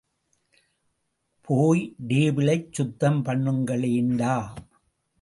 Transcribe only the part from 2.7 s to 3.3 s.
சுத்தம்